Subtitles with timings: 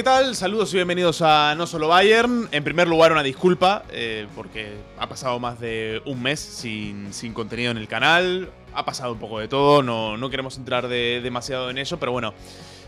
[0.00, 0.34] ¿Qué tal?
[0.34, 2.48] Saludos y bienvenidos a No Solo Bayern.
[2.52, 7.34] En primer lugar, una disculpa, eh, porque ha pasado más de un mes sin, sin,
[7.34, 8.50] contenido en el canal.
[8.72, 12.12] Ha pasado un poco de todo, no, no queremos entrar de, demasiado en ello, pero
[12.12, 12.32] bueno,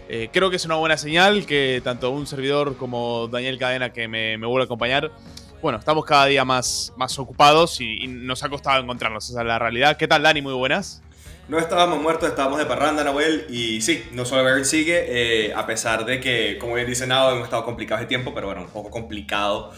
[0.08, 4.08] eh, creo que es una buena señal que tanto un servidor como Daniel Cadena, que
[4.08, 5.12] me, me vuelve a acompañar,
[5.60, 9.28] bueno, estamos cada día más, más ocupados y, y nos ha costado encontrarnos.
[9.28, 9.98] Esa es la realidad.
[9.98, 10.40] ¿Qué tal, Dani?
[10.40, 11.02] Muy buenas.
[11.48, 15.66] No estábamos muertos, estábamos de parranda, Nahuel, y sí, no solo Bayern sigue, eh, a
[15.66, 18.68] pesar de que, como bien dice Nado, hemos estado complicados de tiempo, pero bueno, un
[18.68, 19.72] poco complicado.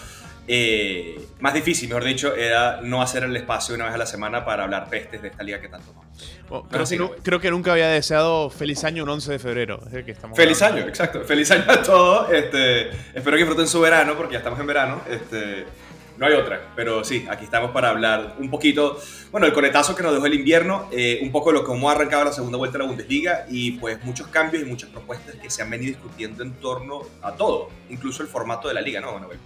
[0.47, 4.45] Eh, más difícil, mejor dicho, era no hacer el espacio una vez a la semana
[4.45, 6.05] para hablar pestes de esta liga que tanto amamos.
[6.51, 9.81] Bueno, creo, sí, que, creo, que, nunca había deseado feliz año un 11 de febrero.
[9.91, 10.83] que estamos feliz hablando.
[10.83, 11.23] año, exacto.
[11.23, 12.31] Feliz año a todos.
[12.31, 15.01] Este, espero que disfruten su verano, porque ya estamos en verano.
[15.09, 15.65] Este,
[16.17, 19.01] no hay otra, pero sí, aquí estamos para hablar un poquito,
[19.33, 21.93] bueno, el conetazo que nos dejó el invierno, eh, un poco de lo cómo ha
[21.93, 25.51] arrancado la segunda vuelta de la Bundesliga y pues muchos cambios y muchas propuestas que
[25.51, 29.13] se han venido discutiendo en torno a todo, incluso el formato de la liga, ¿no,
[29.13, 29.39] Manuel?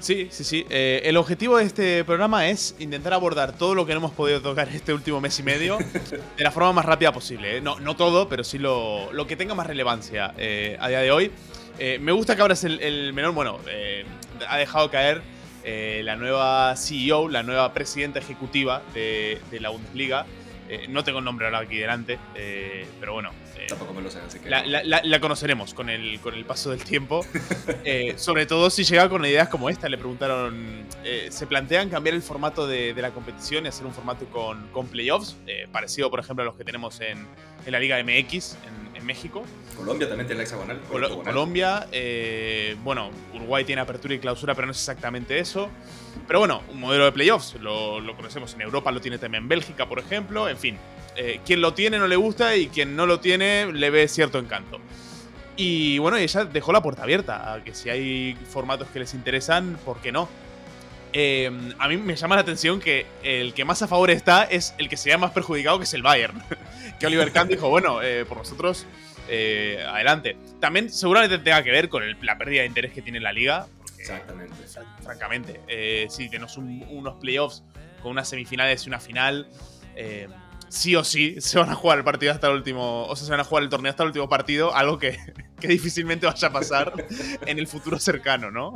[0.00, 0.66] Sí, sí, sí.
[0.70, 4.40] Eh, el objetivo de este programa es intentar abordar todo lo que no hemos podido
[4.40, 5.76] tocar este último mes y medio
[6.38, 7.58] de la forma más rápida posible.
[7.58, 7.60] ¿eh?
[7.60, 11.30] No, no todo, pero sí lo, lo que tenga más relevancia a día de hoy.
[12.00, 13.58] Me gusta que ahora es el, el menor, bueno,
[14.48, 15.22] ha dejado caer
[15.64, 20.26] eh, la nueva CEO, la nueva presidenta ejecutiva de, de la Bundesliga.
[20.68, 23.30] Eh, no tengo el nombre ahora aquí delante, eh, pero bueno.
[23.68, 24.48] Tampoco me lo sé, así que.
[24.48, 27.24] La, la, la, la, conoceremos con el, con el paso del tiempo.
[28.16, 29.88] sobre todo si llega con ideas como esta.
[29.88, 30.86] Le preguntaron.
[31.28, 34.86] ¿Se plantean cambiar el formato de, de, la competición y hacer un formato con, con
[34.86, 35.36] playoffs?
[35.72, 37.26] parecido, por ejemplo, a los que tenemos en,
[37.66, 39.42] en la Liga MX, en, en México.
[39.76, 40.80] Colombia también tiene la hexagonal.
[40.88, 45.68] Col Colombia, eh, bueno, Uruguay tiene apertura y clausura, pero no es exactamente eso.
[46.26, 49.88] Pero bueno, un modelo de playoffs, lo, lo conocemos en Europa, lo tiene también Bélgica,
[49.88, 50.48] por ejemplo.
[50.48, 50.78] En fin,
[51.16, 54.38] eh, quien lo tiene no le gusta y quien no lo tiene le ve cierto
[54.38, 54.78] encanto.
[55.56, 59.78] Y bueno, ella dejó la puerta abierta a que si hay formatos que les interesan,
[59.84, 60.28] ¿por qué no?
[61.12, 64.74] Eh, a mí me llama la atención que el que más a favor está es
[64.78, 66.42] el que se más perjudicado, que es el Bayern.
[67.00, 68.86] que Oliver Kahn dijo, bueno, eh, por nosotros,
[69.28, 70.36] eh, adelante.
[70.60, 73.66] También seguramente tenga que ver con el, la pérdida de interés que tiene la liga.
[73.78, 74.54] Porque, Exactamente.
[75.02, 77.64] Francamente, eh, si tenemos un, unos playoffs
[78.02, 79.48] con unas semifinales y una final,
[80.68, 83.30] sí o sí se van a jugar el partido hasta el último, o sea, se
[83.30, 85.18] van a jugar el torneo hasta el último partido, algo que,
[85.60, 86.92] que difícilmente vaya a pasar
[87.46, 88.74] en el futuro cercano, ¿no?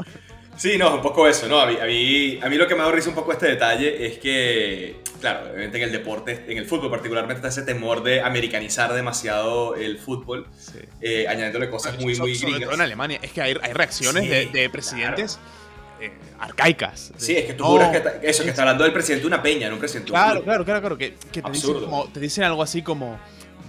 [0.56, 1.60] Sí, no, un poco eso, ¿no?
[1.60, 4.18] A mí, a mí, a mí lo que me risa un poco este detalle es
[4.18, 8.92] que, claro, obviamente en el deporte, en el fútbol particularmente, está ese temor de americanizar
[8.92, 10.78] demasiado el fútbol, sí.
[11.00, 12.68] eh, añadiéndole cosas muy, muy sobre gringas.
[12.68, 15.36] todo en Alemania, es que hay, hay reacciones sí, de, de, presidentes...
[15.36, 15.64] Claro.
[16.00, 16.10] Eh,
[16.40, 17.12] arcaicas.
[17.12, 19.28] De, sí, es que tú juras que está, eso, que está hablando del presidente de
[19.28, 22.18] una peña, no un presidente Claro, claro, claro, claro, que, que te, dicen como, te
[22.18, 23.18] dicen algo así como,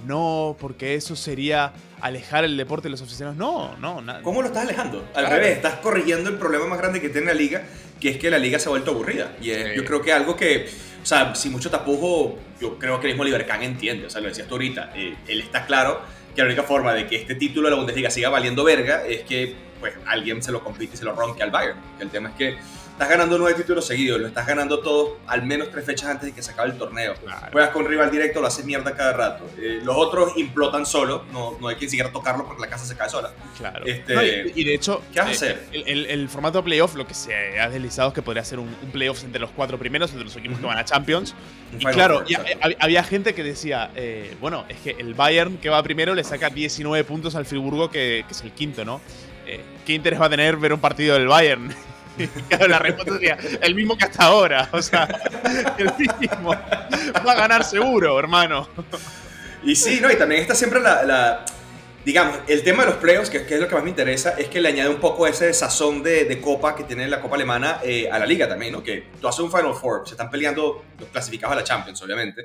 [0.05, 3.37] no, porque eso sería alejar el deporte de los aficionados.
[3.37, 4.21] No, no, nada.
[4.21, 4.99] ¿Cómo lo estás alejando?
[5.13, 5.35] Al claro.
[5.35, 7.63] revés, estás corrigiendo el problema más grande que tiene la liga,
[7.99, 9.33] que es que la liga se ha vuelto aburrida.
[9.41, 9.73] Y es, sí.
[9.75, 10.69] yo creo que algo que,
[11.01, 14.27] o sea, sin mucho tapujo, yo creo que el mismo Libercán entiende, o sea, lo
[14.27, 16.01] decías tú ahorita, eh, él está claro
[16.35, 19.21] que la única forma de que este título de la Bundesliga siga valiendo verga es
[19.21, 21.79] que pues alguien se lo compite y se lo ronque al Bayern.
[21.99, 22.57] El tema es que
[22.95, 26.31] estás ganando nueve títulos seguidos, lo estás ganando todos al menos tres fechas antes de
[26.33, 27.13] que se acabe el torneo.
[27.15, 27.47] Claro.
[27.51, 29.45] Juegas con rival directo, lo haces mierda cada rato.
[29.57, 32.95] Eh, los otros implotan solo, no, no hay quien siquiera tocarlo porque la casa se
[32.95, 33.33] cae sola.
[33.57, 33.85] Claro.
[33.85, 35.65] Este, no, y, y, de hecho, ¿qué vas a hacer?
[35.73, 38.73] El, el, el, formato playoff, lo que se ha deslizado es que podría ser un,
[38.81, 40.61] un playoff entre los cuatro primeros, entre los equipos uh -huh.
[40.61, 41.35] que van a Champions.
[41.73, 45.57] Un y claro, y había, había gente que decía, eh, bueno, es que el Bayern
[45.57, 49.01] que va primero le saca 19 puntos al Friburgo, que, que es el quinto, ¿no?
[49.45, 51.75] Eh, ¿Qué interés va a tener ver un partido del Bayern?
[52.67, 54.69] la respuesta sería el mismo que hasta ahora.
[54.71, 55.07] O sea,
[55.77, 56.51] el mismo.
[56.51, 58.67] Va a ganar seguro, hermano.
[59.63, 61.45] Y sí, no, y también está siempre la.
[62.03, 64.47] digamos, el tema de los playoffs, que, que, es lo que más me interesa, es
[64.47, 67.79] que le añade un poco ese sazón de, de copa que tiene la copa alemana
[67.83, 68.83] eh, a la liga también, ¿no?
[68.83, 72.43] Que tú haces un Final Four, se están peleando los clasificados a la Champions, obviamente.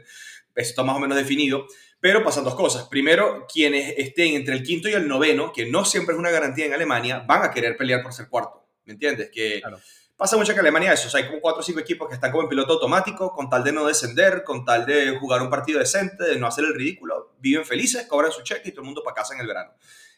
[0.55, 1.67] Eso está más o menos definido.
[2.01, 2.89] Pero pasan dos cosas.
[2.89, 6.65] Primero, quienes estén entre el quinto y el noveno, que no siempre es una garantía
[6.65, 8.60] en Alemania, van a querer pelear por ser cuarto.
[8.85, 9.31] ¿Me entiendes?
[9.33, 9.79] Que claro.
[10.17, 11.09] pasa mucho que Alemania eso.
[11.09, 13.49] O sea, hay como cuatro o cinco equipos que están como en piloto automático, con
[13.49, 16.75] tal de no descender, con tal de jugar un partido decente, de no hacer el
[16.75, 17.35] ridículo.
[17.39, 19.73] Viven felices, cobran su cheque y todo el mundo para casa en el verano.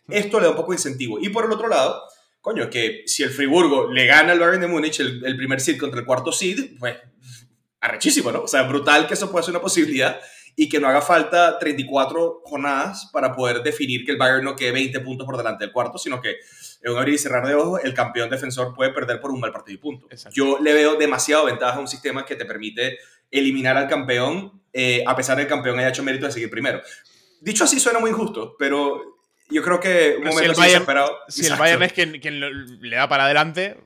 [0.09, 1.19] Esto le da un poco de incentivo.
[1.21, 2.03] Y por el otro lado,
[2.41, 5.79] coño, que si el Friburgo le gana al Bayern de Múnich el, el primer seed
[5.79, 6.97] contra el cuarto seed, pues
[7.81, 8.43] arrechísimo, ¿no?
[8.43, 10.21] O sea, brutal que eso pueda ser una posibilidad
[10.55, 14.73] y que no haga falta 34 jornadas para poder definir que el Bayern no quede
[14.73, 16.37] 20 puntos por delante del cuarto, sino que
[16.83, 19.53] en un abrir y cerrar de ojos el campeón defensor puede perder por un mal
[19.53, 20.07] partido y punto.
[20.11, 20.35] Exacto.
[20.35, 22.99] Yo le veo demasiado ventaja a un sistema que te permite
[23.31, 26.51] eliminar al campeón eh, a pesar de que el campeón haya hecho mérito de seguir
[26.51, 26.83] primero.
[27.41, 29.19] Dicho así suena muy injusto, pero
[29.51, 32.97] yo creo que un momento si el Bayern, Si el Bayern es quien, quien, le
[32.97, 33.77] da para adelante,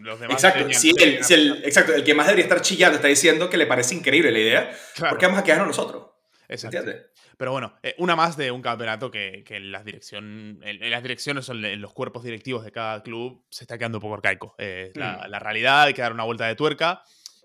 [0.00, 0.42] los demás.
[0.42, 3.66] Exacto, si el, el, exacto, el que más debería estar chillando está diciendo que le
[3.66, 6.09] parece increíble la idea, ¿por qué vamos a quedarnos nosotros?
[6.50, 7.06] ¿Entiendes?
[7.36, 11.02] Pero bueno, eh, una más de un campeonato que, que en, las dirección, en, las
[11.02, 14.54] direcciones o en los cuerpos directivos de cada club se está quedando un poco arcaico.
[14.58, 15.30] Eh, la, mm.
[15.30, 17.02] la, realidad, hay que dar una vuelta de tuerca.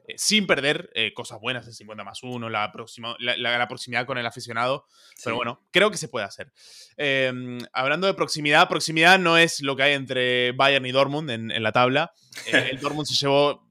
[0.08, 2.72] Eh, sin perder eh, cosas buenas, el 50 más 1, la,
[3.20, 4.86] la, proximidad con el aficionado.
[5.24, 6.52] Pero bueno, creo que se puede hacer.
[6.98, 11.64] Em, hablando de proximidad, proximidad no es lo que hay entre Bayern y Dortmund en,
[11.64, 12.14] la tabla.
[12.52, 13.65] El Dortmund se llevó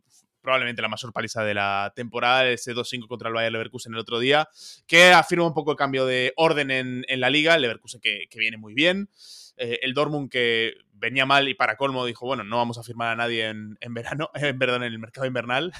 [0.44, 4.20] probablemente la mayor paliza de la temporada, ese 2-5 contra el Bayern Leverkusen el otro
[4.20, 4.46] día,
[4.86, 8.58] que afirma un poco el cambio de orden en, la liga, el Leverkusen que, viene
[8.58, 9.08] muy bien,
[9.56, 13.16] el Dortmund que venía mal y para colmo dijo, bueno, no vamos a firmar a
[13.16, 15.72] nadie en, en verano, en, perdón, en el mercado invernal,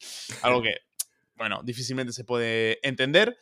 [0.42, 0.74] algo que,
[1.36, 3.38] bueno, difícilmente se puede entender.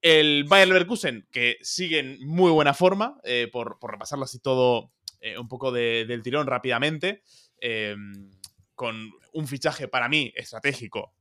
[0.00, 5.38] El Bayern Leverkusen, que sigue en muy buena forma, eh, por, repasarlo así todo eh,
[5.38, 7.22] un poco del tirón rápidamente,
[7.60, 8.30] em,
[8.78, 11.12] con un fichaje para mí estratégico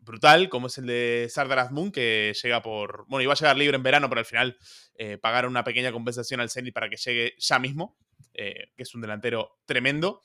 [0.00, 3.06] brutal, como es el de Sardar Azmoun, que llega por.
[3.06, 4.56] Bueno, iba a llegar libre en verano, pero al final
[4.96, 7.96] eh, pagaron una pequeña compensación al Zenit para que llegue ya mismo,
[8.34, 10.22] que es un delantero tremendo.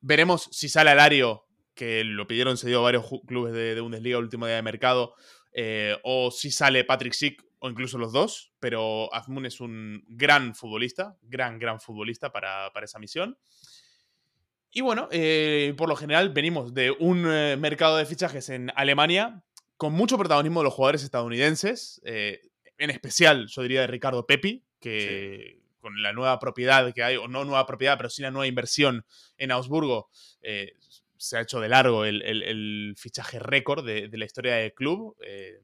[0.00, 4.46] Veremos si sale Alario que lo pidieron se dio a varios clubes de, Bundesliga último
[4.46, 5.14] día de mercado,
[5.52, 10.54] eh, o si sale Patrick Schick o incluso los dos, pero Azmoun es un gran
[10.54, 13.38] futbolista, gran, gran futbolista para, esa misión.
[14.76, 19.42] Y bueno, eh, por lo general venimos de un eh, mercado de fichajes en Alemania
[19.78, 25.62] con mucho protagonismo de los jugadores estadounidenses, en especial yo diría de Ricardo Pepi, que
[25.80, 29.06] con la nueva propiedad que hay, o no nueva propiedad, pero sí la nueva inversión
[29.38, 30.10] en Augsburgo,
[31.16, 35.16] se ha hecho de largo el, fichaje récord de, la historia del club.
[35.24, 35.58] Eh,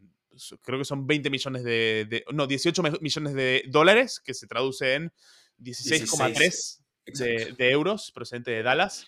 [0.63, 5.13] creo que son 20 millones de, No, 18 millones de dólares, que se traduce en
[5.59, 9.07] 16,3 de, de, euros procedente de Dallas.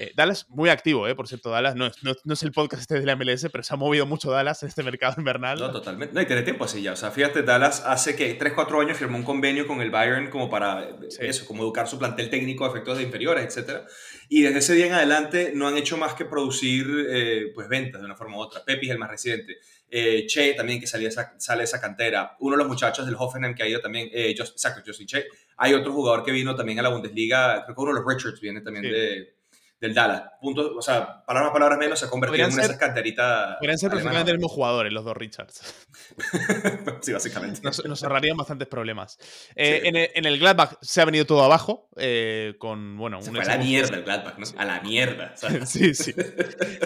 [0.00, 1.74] Eh, Dallas, muy activo, eh, por cierto, Dallas.
[1.74, 4.62] No, no, es el podcast este de la MLS, pero se ha movido mucho Dallas
[4.62, 5.58] en este mercado invernal.
[5.58, 6.14] No, totalmente.
[6.14, 6.92] No, y tiene tiempo así ya.
[6.92, 10.30] O sea, fíjate, Dallas hace que 3, 4 años firmó un convenio con el Bayern
[10.30, 13.88] como para eso, como educar su plantel técnico a efectos de inferiores, etc.
[14.28, 18.00] Y desde ese día en adelante no han hecho más que producir eh, pues ventas
[18.00, 18.64] de una forma u otra.
[18.64, 19.56] Pepi es el más reciente.
[19.90, 22.36] che también que salía esa, sale esa cantera.
[22.38, 24.08] Uno de los muchachos del Hoffenheim que ha ido también,
[24.38, 25.24] Just, exacto, Justin Che.
[25.56, 28.40] Hay otro jugador que vino también a la Bundesliga, creo que uno de los Richards
[28.40, 29.37] viene también de
[29.80, 30.22] del Dallas.
[30.40, 33.56] Punto, o sea, palabras palabras menos, se ha convertido en una de esas canteritas.
[33.58, 35.86] Podrían ser prácticamente los mismos jugadores, los dos Richards.
[37.00, 37.60] sí, básicamente.
[37.62, 39.18] Nos, ahorrarían bastantes problemas.
[39.54, 39.82] Eh,
[40.14, 43.22] en, el, Gladbach se ha venido todo abajo, eh, con, bueno...
[43.22, 44.46] Se fue a la mierda el Gladbach, ¿no?
[44.56, 45.34] A la mierda.
[45.66, 46.14] sí, sí.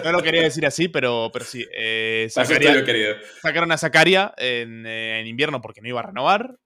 [0.03, 1.65] No lo quería decir así, pero, pero sí.
[1.75, 2.29] Eh,
[2.85, 3.15] querido.
[3.41, 6.57] sacaron a Zakaria en, en, invierno porque no iba a renovar.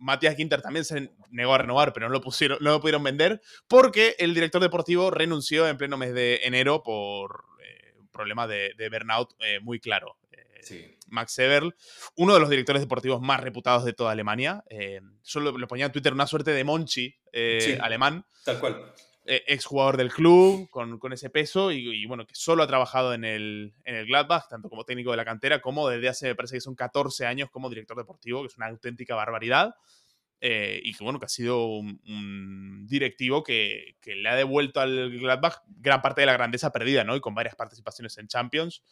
[0.00, 3.02] Eh, Matías Quinter también se negó a renovar, pero no lo, pusieron, no lo pudieron
[3.02, 8.46] vender porque el director deportivo renunció en pleno mes de enero por eh, un problema
[8.46, 10.16] de, burnout eh, muy claro.
[10.32, 11.74] Eh, Max Eberl,
[12.16, 14.62] uno de los directores deportivos más reputados de toda Alemania.
[15.22, 17.16] solo le ponía en Twitter una suerte de Monchi
[17.80, 18.24] alemán.
[18.44, 18.94] Tal cual.
[19.32, 23.72] Eh, exjugador del club, con, ese peso, y, bueno, que solo ha trabajado en el,
[23.84, 26.60] en el Gladbach, tanto como técnico de la cantera, como desde hace, me parece que
[26.60, 29.76] son 14 años como director deportivo, que es una auténtica barbaridad.
[30.40, 35.58] Eh, y que bueno, que ha sido un, directivo que, le ha devuelto al Gladbach
[35.68, 37.14] gran parte de la grandeza perdida, ¿no?
[37.14, 38.82] Y con varias participaciones en Champions.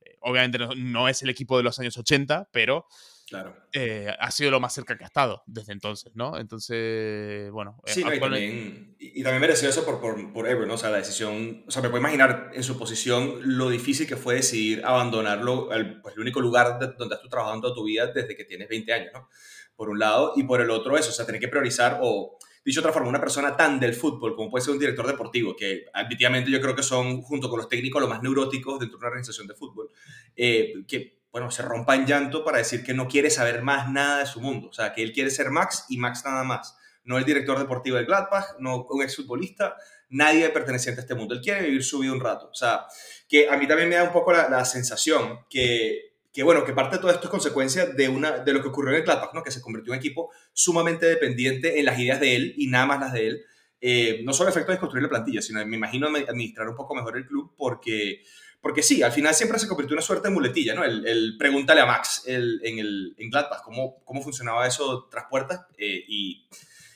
[0.00, 2.86] Eh, obviamente no, es el equipo de los años 80, pero
[3.28, 3.54] Claro.
[3.72, 6.38] Eh, ha sido lo más cerca que ha estado desde entonces, ¿no?
[6.38, 7.78] Entonces, bueno.
[7.84, 10.74] Eh, sí, y, también, y, también mereció eso por, por, por Ever, ¿no?
[10.74, 11.64] O sea, la decisión.
[11.66, 16.00] O sea, me puedo imaginar en su posición lo difícil que fue decidir abandonarlo, el,
[16.00, 19.10] pues, el único lugar donde has trabajando toda tu vida desde que tienes 20 años,
[19.12, 19.28] ¿no?
[19.76, 22.38] Por un lado, y por el otro, eso, o sea, tener que priorizar o.
[22.64, 25.56] Dicho de otra forma, una persona tan del fútbol como puede ser un director deportivo,
[25.56, 29.00] que efectivamente yo creo que son, junto con los técnicos, los más neuróticos dentro de
[29.00, 29.90] una organización de fútbol,
[30.36, 34.18] eh, que bueno, se rompa en llanto para decir que no quiere saber más nada
[34.18, 34.68] de su mundo.
[34.68, 36.76] O sea, que él quiere ser Max y Max nada más.
[37.04, 39.76] No el director deportivo del Gladbach, no un exfutbolista,
[40.08, 41.34] nadie perteneciente a este mundo.
[41.34, 42.48] Él quiere vivir su vida un rato.
[42.50, 42.86] O sea,
[43.28, 46.96] que a mí también me da un poco la, sensación que, que, bueno, que parte
[46.96, 49.44] de todo esto es consecuencia de, una, de lo que ocurrió en el Gladbach, ¿no?
[49.44, 52.86] Que se convirtió en un equipo sumamente dependiente en las ideas de él y nada
[52.86, 53.44] más las de él.
[53.80, 57.16] Eh, no solo efecto de construir la plantilla, sino me imagino administrar un poco mejor
[57.16, 58.24] el club porque
[58.60, 60.84] porque sí, al final siempre se convirtió en una suerte de muletilla, ¿no?
[60.84, 65.66] El, pregúntale a Max el, en, el, en Gladbach cómo, cómo funcionaba eso tras puertas.
[65.76, 66.48] Eh, y,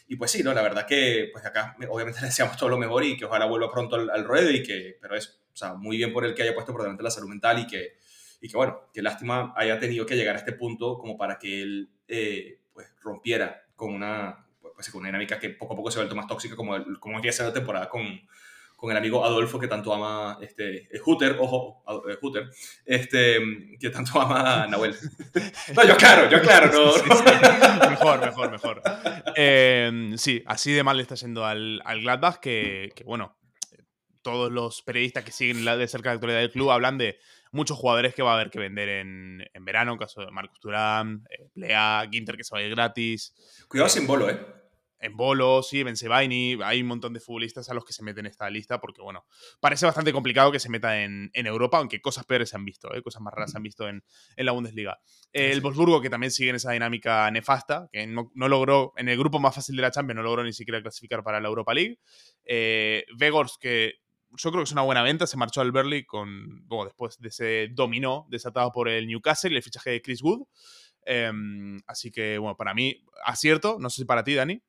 [0.08, 0.52] y, pues sí, ¿no?
[0.54, 3.70] La verdad que pues acá obviamente le deseamos todo lo mejor y que ojalá vuelva
[3.70, 6.54] pronto al, ruedo y que, pero es, o sea, muy bien por el que haya
[6.54, 7.96] puesto por delante la salud mental y que,
[8.40, 11.62] y que bueno, qué lástima haya tenido que llegar a este punto como para que
[11.62, 15.98] él eh, pues rompiera con una, pues, con una dinámica que poco a poco se
[15.98, 18.02] ha vuelto más tóxica, como, como que la temporada con,
[18.82, 21.84] con el amigo Adolfo que tanto ama este Hooter, ojo,
[22.20, 22.50] Hooter,
[22.84, 23.38] este
[23.78, 24.96] que tanto ama a Nahuel.
[25.76, 27.90] No, yo claro, yo claro, no.
[27.90, 28.82] Mejor, mejor, mejor.
[29.36, 33.38] Em, sí, así de mal le está yendo al, al Gladbach que, que, bueno,
[34.20, 37.20] todos los periodistas que siguen de cerca la actualidad del club hablan de
[37.52, 40.58] muchos jugadores que va a haber que vender en, en verano, en caso de Marcus
[40.58, 43.32] Turán, eh, Plea, Ginter que se va a ir gratis.
[43.68, 44.61] Cuidado sin bolo, ¿eh?
[45.02, 48.30] En Bolo, sí, Benzebaini, hay un montón de futbolistas a los que se meten en
[48.30, 49.26] esta lista porque, bueno,
[49.60, 53.02] parece bastante complicado que se meta en, Europa, aunque cosas peores se han visto, ¿eh?
[53.02, 54.04] cosas más raras se han visto en,
[54.36, 55.00] la Bundesliga.
[55.32, 59.40] el Wolfsburgo, que también sigue en esa dinámica nefasta, que no, logró, en el grupo
[59.40, 61.98] más fácil de la Champions, no logró ni siquiera clasificar para la Europa League.
[62.44, 63.94] Eh, Vegors, que
[64.36, 67.28] yo creo que es una buena venta, se marchó al Berley con, bueno, después de
[67.28, 70.46] ese dominó desatado por el Newcastle y el fichaje de Chris Wood.
[71.04, 74.62] Em, así que, bueno, para mí, acierto, no sé si para ti, Dani.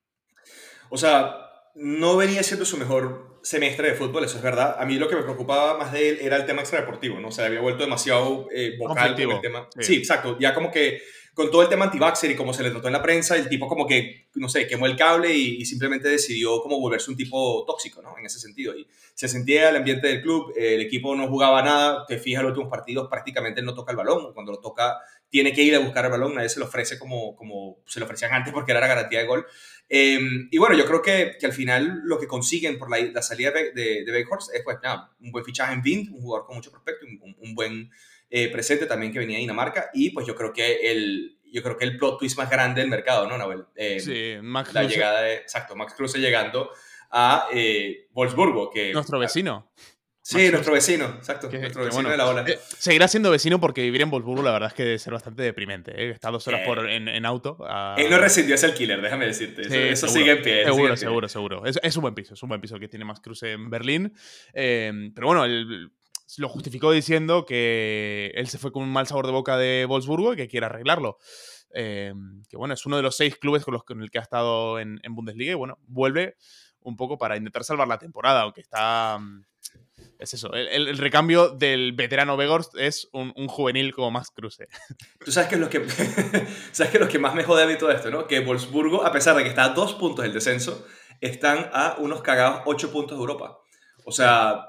[0.90, 4.78] O sea, no venía siendo su mejor semestre de fútbol, eso es verdad.
[4.80, 7.28] A mí lo que me preocupaba más de él era el tema extradeportivo, ¿no?
[7.28, 9.68] O sea, había vuelto demasiado eh, vocal con el tema.
[9.80, 9.96] Sí.
[9.96, 10.38] exacto.
[10.40, 11.02] Ya como que
[11.34, 11.98] con todo el tema anti
[12.30, 14.86] y como se le trató en la prensa, el tipo como que, no sé, quemó
[14.86, 18.16] el cable y, simplemente decidió como volverse un tipo tóxico, ¿no?
[18.18, 18.76] En ese sentido.
[18.76, 22.44] Y se sentía el ambiente del club, el equipo no jugaba nada, te fijas en
[22.44, 24.32] los últimos partidos, prácticamente no toca el balón.
[24.34, 27.36] Cuando lo toca, tiene que ir a buscar el balón, nadie se lo ofrece como,
[27.36, 29.48] como se lo ofrecían antes porque era la garantía de gol.
[29.90, 33.22] Em, y bueno, yo creo que, que, al final lo que consiguen por la, la
[33.22, 36.56] salida de, de, de es pues, nada, un buen fichaje en Vint, un jugador con
[36.56, 37.92] mucho prospecto, un, un buen
[38.30, 39.92] eh, presente también que venía de Dinamarca.
[39.94, 42.90] Y pues yo creo que el, yo creo que el plot twist más grande del
[42.90, 43.66] mercado, ¿no, Nahuel?
[43.76, 46.72] Em, sí, Max La llegada de, exacto, Max Kruse llegando
[47.12, 48.72] a eh, Wolfsburgo.
[48.72, 49.70] Que, Nuestro vecino.
[50.26, 51.50] Sí, nuestro vecino, exacto.
[51.52, 52.46] nuestro vecino de la ola.
[52.48, 55.44] Eh, seguirá siendo vecino porque vivir en Wolfsburgo la verdad es que debe ser bastante
[55.44, 55.92] deprimente.
[56.02, 56.12] ¿eh?
[56.12, 57.58] Está dos horas por, eh, en, auto.
[57.98, 59.92] Él no residió, es el killer, déjame decirte.
[59.92, 60.64] Eso, sigue en pie.
[60.64, 61.64] Seguro, seguro, seguro.
[61.66, 64.14] Es, un buen piso, es un buen piso que tiene más cruce en Berlín.
[64.54, 65.46] pero bueno,
[66.38, 70.34] lo justificó diciendo que él se fue con un mal sabor de boca de Wolfsburgo
[70.34, 71.18] y que quiere arreglarlo.
[71.74, 72.14] que
[72.58, 75.02] bueno, es uno de los seis clubes con los con el que ha estado en,
[75.04, 76.38] en Bundesliga y bueno, vuelve
[76.84, 79.44] un poco para intentar salvar la temporada, aunque está mm,
[80.20, 80.54] es eso.
[80.54, 84.68] El, recambio del veterano Vegorst es un, juvenil como más cruce.
[85.26, 85.86] Tú sabes que es lo que,
[86.72, 88.26] sabes que lo que más me jode a mí todo esto, ¿no?
[88.26, 90.86] Que Wolfsburgo, a pesar de que está a dos puntos del descenso,
[91.20, 93.60] están a unos cagados ocho puntos de Europa.
[94.06, 94.66] O sea,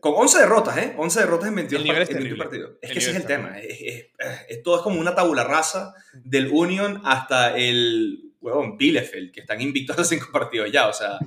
[0.00, 0.94] con 11 derrotas, ¿eh?
[0.96, 2.70] 11 derrotas en 22, partidos.
[2.82, 3.58] Es que ese es el tema.
[3.58, 9.60] Es, todo es como una tabula rasa del Union hasta el, huevón, Bielefeld, que están
[9.60, 10.88] invictos a cinco partidos ya.
[10.88, 11.18] O sea,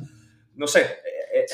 [0.56, 1.00] no sé
[1.34, 1.46] eh,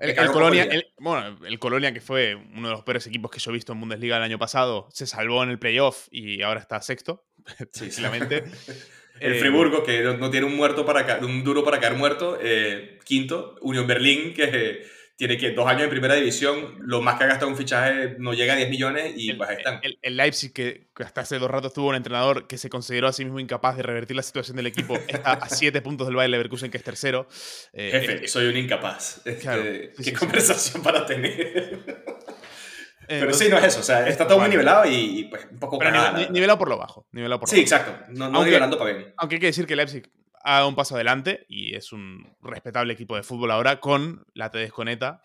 [0.00, 3.54] el, Colonia, bueno, el Colonia, que fue uno de los peores equipos que yo he
[3.54, 7.24] visto en Bundesliga el año pasado, se salvó en el playoff y ahora está sexto,
[7.72, 8.44] tranquilamente.
[9.20, 12.98] el eh, Friburgo, que no, tiene un muerto para un duro para caer muerto, eh,
[13.04, 13.56] quinto.
[13.60, 17.50] Unión Berlín, que tiene que dos años en primera división, lo más que ha gastado
[17.50, 19.80] un fichaje no llega a 10 millones y el, pues están.
[19.82, 23.24] El, Leipzig, que hasta hace dos ratos tuvo un entrenador que se consideró a sí
[23.24, 26.70] mismo incapaz de revertir la situación del equipo, está a 7 puntos del Bayer Leverkusen,
[26.70, 27.26] que es tercero.
[27.72, 29.22] Eh, Jefe, eh, soy un incapaz.
[29.24, 32.06] Este, ¿Qué conversación para tener?
[33.08, 33.78] Eh, pero sí, no es eso.
[33.78, 35.78] O sea, está todo muy nivelado y, pues un poco
[36.30, 37.06] nivelado por lo bajo.
[37.12, 37.96] Nivelado por sí, exacto.
[38.08, 39.14] No, no nivelando para bien.
[39.16, 40.10] Aunque hay que decir que Leipzig
[40.46, 44.50] ha dado un paso adelante y es un respetable equipo de fútbol ahora con la
[44.50, 45.20] Tedesconeta.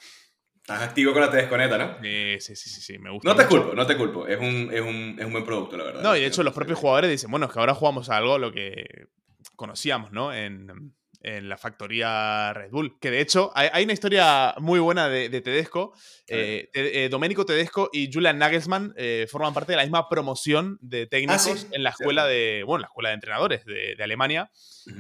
[0.56, 1.98] Estás activo con la Tedesconeta, ¿no?
[2.02, 3.30] sí, sí, sí, sí, me gusta.
[3.30, 4.26] No te culpo, no te culpo.
[4.26, 6.02] Es un, es, un, es un buen producto, la verdad.
[6.02, 8.40] No, y de hecho los propios jugadores dicen, bueno, es que ahora jugamos a algo
[8.40, 9.10] lo que
[9.56, 10.34] conocíamos, ¿no?
[10.34, 13.00] En, en la factoría Red Bull.
[13.00, 15.94] Que de hecho, hay, una historia muy buena de, Tedesco.
[16.28, 21.08] Eh, eh, Domenico Tedesco y Julian Nagelsmann eh, forman parte de la misma promoción de
[21.08, 22.64] técnicos ah, en la escuela de.
[22.66, 24.52] Bueno, la escuela de entrenadores de, Alemania.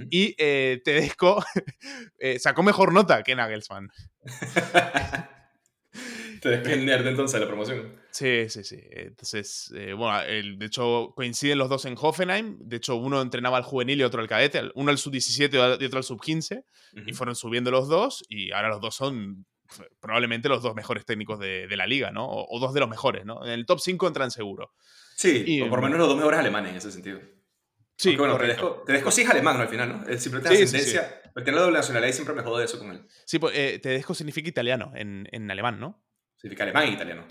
[0.10, 1.44] Y Tedesco
[2.40, 3.90] sacó mejor nota que Nagelsmann.
[6.42, 7.96] Te de entonces la promoción.
[8.10, 8.80] Sí, sí, sí.
[8.90, 12.58] Entonces, eh, bueno, de hecho coinciden los dos en Hoffenheim.
[12.60, 14.60] De hecho, uno entrenaba al juvenil y otro al cadete.
[14.74, 16.64] Uno al sub-17 y otro al sub-15.
[17.06, 18.26] Y fueron subiendo los dos.
[18.28, 19.46] Y ahora los dos son
[20.00, 22.28] probablemente los dos mejores técnicos de, la liga, ¿no?
[22.28, 23.46] O, dos de los mejores, ¿no?
[23.46, 24.74] En el top 5 entran seguro.
[25.16, 27.20] Sí, o por lo menos los dos mejores alemanes en ese sentido.
[27.96, 29.62] Sí, bueno, Tedesco, Tedesco, sí es alemán, ¿no?
[29.62, 30.08] Al final, ¿no?
[30.08, 31.22] Él siempre tiene ascendencia.
[31.24, 33.06] Sí, tiene la doble nacionalidad y siempre me jodo de eso con él.
[33.26, 36.04] Sí, pues eh, Tedesco significa italiano en, en alemán, ¿no?
[36.42, 37.28] Significa alemán e italiano.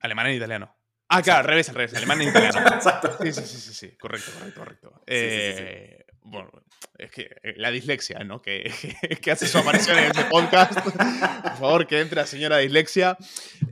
[0.00, 0.76] Alemán e italiano.
[1.08, 1.94] Ah, claro, al revés, al revés.
[1.94, 2.60] Alemán e italiano.
[2.74, 3.16] Exacto.
[3.22, 5.02] Sí, sí, sí, sí, Correcto, correcto, correcto.
[5.06, 6.50] Eh, bueno,
[6.98, 8.42] es que eh, la dislexia, ¿no?
[8.42, 8.70] Que,
[9.22, 10.78] que hace su aparición en este podcast.
[10.78, 13.16] Por favor, que entre la señora dislexia.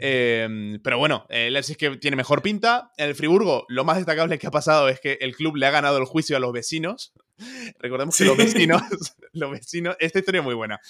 [0.01, 2.93] Em, pero bueno, el es que tiene mejor pinta.
[2.97, 5.71] En el Friburgo, lo más destacable que ha pasado es que el club le ha
[5.71, 7.13] ganado el juicio a los vecinos.
[7.79, 8.83] Recordemos que los vecinos,
[9.33, 10.81] los vecinos, esta historia es muy buena.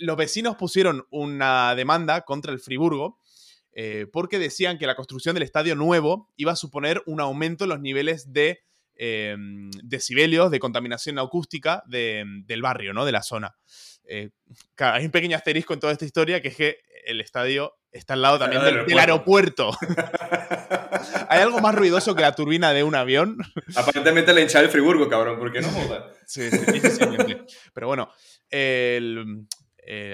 [0.00, 3.20] Los vecinos pusieron una demanda contra el Friburgo
[3.80, 7.70] eh, porque decían que la construcción del estadio nuevo iba a suponer un aumento en
[7.70, 8.64] los niveles de
[8.96, 13.04] em, decibelios, de contaminación acústica del barrio, ¿no?
[13.04, 13.56] De la zona.
[14.02, 14.30] Eh,
[14.78, 18.22] hay un pequeño asterisco en toda esta historia que es que el estadio está al
[18.22, 19.70] lado también del, aeropuerto.
[21.28, 23.38] ¿Hay algo más ruidoso que la turbina de un avión?
[23.76, 25.68] Aparentemente la hinchada del Friburgo, cabrón, ¿por qué no
[26.26, 26.58] Sí, sí,
[27.72, 28.10] Pero bueno,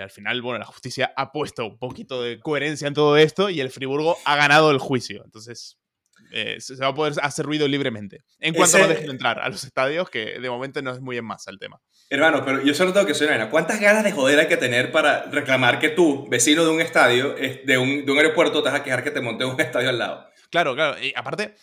[0.02, 3.60] al final, bueno, la justicia ha puesto un poquito de coherencia en todo esto y
[3.60, 5.22] el Friburgo ha ganado el juicio.
[5.24, 5.78] Entonces,
[6.36, 8.24] eh, se va a poder hacer ruido libremente.
[8.40, 11.24] En cuanto no dejen entrar a los estadios, que de momento no es muy en
[11.24, 11.80] masa el tema.
[12.10, 15.24] Hermano, pero yo solo tengo que decir, ¿cuántas ganas de joder hay que tener para
[15.24, 18.84] reclamar que tú, vecino de un estadio, de un, de un aeropuerto, te vas a
[18.84, 20.28] quejar que te monte un estadio al lado?
[20.50, 21.00] Claro, claro.
[21.00, 21.54] Y aparte,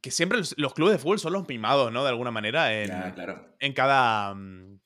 [0.00, 2.04] que siempre los, clubes de fútbol son los mimados, ¿no?
[2.04, 2.72] De alguna manera.
[2.72, 3.56] En, claro.
[3.58, 4.34] en cada.
[4.34, 4.78] Mm,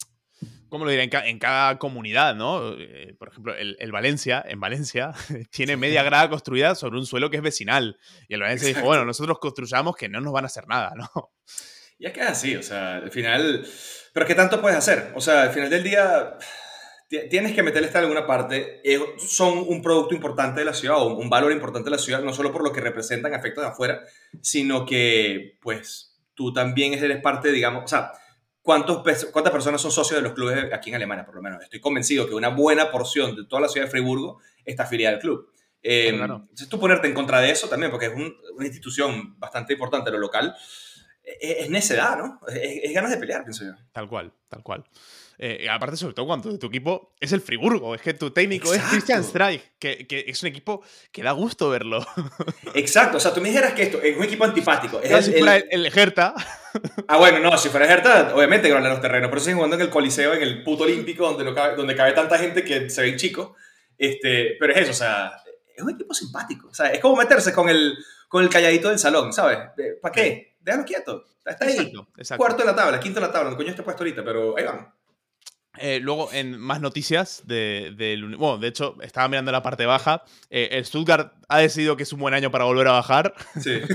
[0.71, 1.11] ¿Cómo lo diré?
[1.13, 2.73] En, cada comunidad, ¿no?
[2.79, 5.13] Eh, por ejemplo, el, Valencia, en Valencia,
[5.51, 7.99] tiene media grada construida sobre un suelo que es vecinal.
[8.29, 11.33] Y el Valencia dijo, bueno, nosotros construyamos que no nos van a hacer nada, ¿no?
[11.99, 13.67] Y es que es así, o sea, al final
[14.13, 15.13] pero ¿qué tanto puedes hacer?
[15.15, 16.37] O sea, al final del día
[17.29, 18.83] tienes que meterle esta en alguna parte.
[19.19, 22.33] Son un producto importante de la ciudad o un valor importante de la ciudad, no
[22.33, 24.01] solo por lo que representan efectos de afuera,
[24.41, 28.13] sino que, pues, tú también eres parte, digamos, o sea,
[28.63, 29.03] ¿cuántos,
[29.33, 31.63] ¿cuántas personas son socios de los clubes aquí en Alemania, por lo menos?
[31.63, 35.21] Estoy convencido que una buena porción de toda la ciudad de Friburgo está afiliada al
[35.21, 35.51] club.
[35.83, 40.11] Eh, Entonces, tú ponerte en contra de eso también, porque es una institución bastante importante,
[40.11, 40.55] lo local,
[41.23, 42.41] es, necedad, ¿no?
[42.49, 43.73] Es, ganas de pelear, pienso yo.
[43.93, 44.85] Tal cual, tal cual.
[45.43, 48.83] Eh, aparte, sobre todo cuando tu equipo es el Friburgo, es que tu técnico es
[48.83, 52.07] Christian Streich, que, que, es un equipo que da gusto verlo.
[52.75, 55.01] Exacto, o sea, tú me dijeras que esto es un equipo antipático.
[55.03, 56.35] Es el, si fuera el, Hertha.
[57.09, 59.77] Ah, bueno, no, si fuera el Hertha, obviamente que a los terrenos, pero siguen jugando
[59.77, 63.01] en el Coliseo, en el puto olímpico, donde, cabe, donde cabe tanta gente que se
[63.01, 63.57] ven chicos.
[63.97, 65.33] Este, pero es eso, o sea,
[65.75, 66.69] es un equipo simpático.
[66.69, 67.97] O sea, es como meterse con el,
[68.29, 69.59] con el calladito del salón, ¿sabes?
[70.03, 70.57] ¿Para qué?
[70.61, 71.25] déjalo quieto.
[71.47, 71.93] Está ahí.
[72.37, 74.65] Cuarto de la tabla, quinto de la tabla, no coño este puesto ahorita, pero ahí
[74.65, 75.00] van.
[75.81, 77.97] Eh, luego, en más noticias del.
[77.97, 80.23] De, bueno, de hecho, estaba mirando la parte baja.
[80.51, 83.35] Eh, el Stuttgart ha decidido que es un buen año para volver a bajar.
[83.61, 83.81] Sí.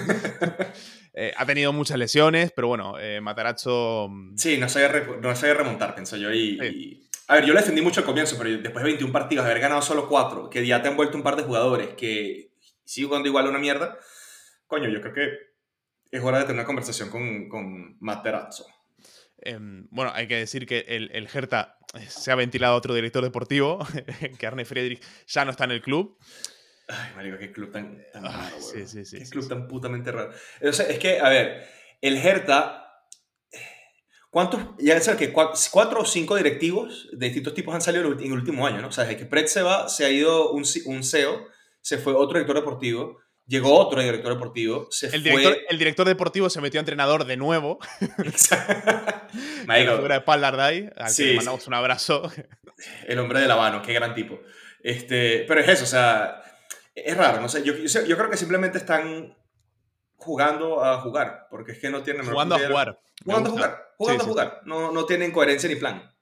[1.17, 4.09] Eh, ha tenido muchas lesiones, pero bueno, Matarazzo.
[4.09, 4.89] Mm, sí, no sabía,
[5.21, 6.29] no remontar, pienso yo.
[6.33, 9.61] Y, A ver, yo le defendí mucho al comienzo, pero después de 21 partidos, haber
[9.61, 12.51] ganado solo 4, que ya te han vuelto un par de jugadores que
[12.83, 13.97] sigo jugando igual una mierda.
[14.67, 15.29] Coño, yo creo que
[16.11, 18.65] es hora de tener una conversación con, con Materazzo.
[19.45, 23.23] Em, bueno, hay que decir que el, el Hertha eh, se ha ventilado otro director
[23.23, 23.79] deportivo,
[24.39, 26.17] que Arne Friedrich ya no está en el club.
[26.87, 29.19] Ay, marico, qué club tan, tan raro, Sí, sí, sí.
[29.19, 30.31] Qué club tan putamente raro.
[30.61, 31.67] O sea, es que, a ver,
[32.01, 32.81] el Hertha...
[34.29, 38.31] ¿Cuántos, ya sabes que cuatro o cinco directivos de distintos tipos han salido en el
[38.33, 38.89] último año, ¿no?
[38.89, 41.47] O sea, desde que Pret se va, se ha ido un, un CEO,
[41.79, 44.87] se fue otro director deportivo, Llegó otro director deportivo.
[44.89, 47.77] Se el, director, el director deportivo se metió a entrenador de nuevo.
[49.67, 52.31] la figura de Paul Dardai, al que le mandamos un abrazo.
[53.07, 54.39] El hombre de la mano, qué gran tipo.
[54.83, 56.43] Este, pero es eso, o sea,
[56.93, 57.63] es raro, no sé.
[57.63, 59.35] Yo, yo, creo que simplemente están
[60.17, 62.25] jugando a jugar, porque es que no tienen.
[62.25, 62.99] Jugando a jugar.
[63.23, 63.93] Jugando a jugar.
[63.97, 64.61] Jugando a jugar.
[64.65, 66.14] No, no tienen coherencia ni plan.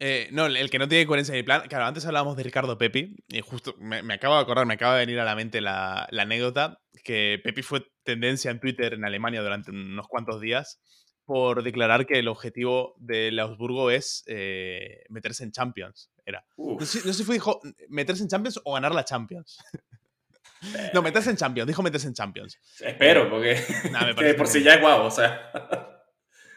[0.00, 1.62] Eh, no, el que no tiene coherencia ni plan.
[1.68, 5.06] Claro, antes hablábamos de Ricardo Pepi, y justo me, acabo de acordar, me acaba de
[5.06, 9.70] venir a la mente la, anécdota que Pepi fue tendencia en Twitter en Alemania durante
[9.70, 10.80] unos cuantos días
[11.24, 16.10] por declarar que el objetivo del Augsburgo es eh, meterse en Champions.
[16.24, 16.42] Era.
[16.56, 19.58] No sé, si fue dijo meterse en Champions o ganar la Champions.
[20.94, 22.58] no, meterse en Champions, dijo meterse en Champions.
[22.80, 23.60] Espero, porque
[24.38, 25.50] por si ya es guau, o sea.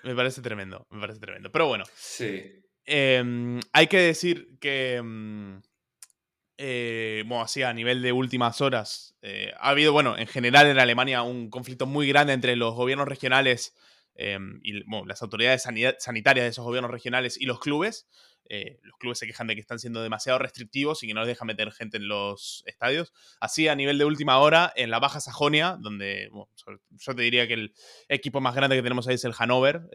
[0.04, 1.52] me parece tremendo, me parece tremendo.
[1.52, 1.84] Pero bueno.
[1.94, 2.61] Sí.
[2.86, 5.62] Em, hay que decir que, em,
[6.58, 10.80] eh, bueno, así a nivel de últimas horas, eh, ha habido, bueno, en general en
[10.80, 13.76] Alemania un conflicto muy grande entre los gobiernos regionales
[14.16, 18.08] em, y las autoridades sanitarias de esos gobiernos regionales y los clubes.
[18.50, 21.30] Eh, los clubes se quejan de que están siendo demasiado restrictivos y que no les
[21.30, 23.14] dejan meter gente en los estadios.
[23.40, 26.30] Así, a nivel de última hora, en la Baja Sajonia, donde
[27.00, 27.74] yo te diría que el
[28.10, 29.90] equipo más grande que tenemos ahí es el Hannover,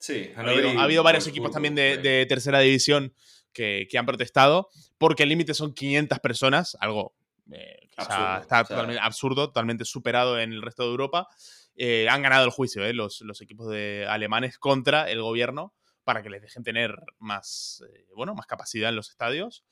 [0.00, 3.12] Sí, ha habido, varios equipos también de, tercera división
[3.52, 7.14] que, han protestado porque el límite son 500 personas, algo
[7.52, 11.28] eh, que está totalmente absurdo, totalmente superado en el resto de Europa.
[11.76, 16.30] Eh, han ganado el juicio eh, los, equipos de alemanes contra el gobierno para que
[16.30, 17.84] les dejen tener más,
[18.16, 19.64] bueno, más capacidad en los estadios.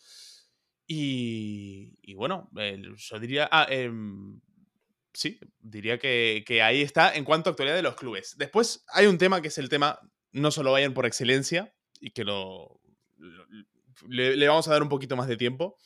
[0.86, 2.50] Y, bueno,
[2.96, 3.48] yo diría...
[3.50, 4.40] Ah, em,
[5.14, 8.36] sí, diría que, que, ahí está en cuanto a actualidad de los clubes.
[8.36, 9.98] Después hay un tema que es el tema
[10.32, 12.80] no solo Bayern por excelencia, y que lo,
[14.08, 15.76] le, vamos a dar un poquito más de tiempo,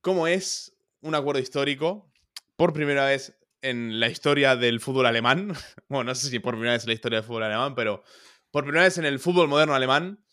[0.00, 2.12] como es un acuerdo histórico,
[2.56, 5.52] por primera vez en la historia del fútbol alemán,
[5.88, 8.02] bueno, no sé si por primera vez en la historia del fútbol alemán, pero
[8.50, 10.24] por primera vez en el fútbol moderno alemán,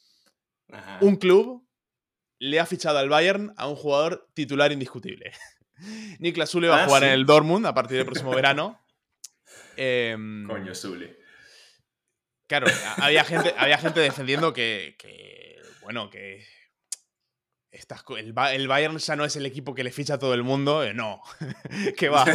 [1.01, 1.67] un club
[2.39, 5.31] le ha fichado al Bayern a un jugador titular indiscutible.
[6.19, 8.79] Niklas Zule va a ah, jugar en el Dortmund a partir del próximo verano.
[9.75, 11.18] Em, Coño, Zule.
[12.49, 14.95] Claro, había gente, había gente defendiendo que,
[15.83, 16.43] bueno, que
[18.17, 20.83] el, el, Bayern ya no es el equipo que le ficha a todo el mundo.
[20.83, 21.21] Eh, no,
[21.97, 22.25] ¿Qué va,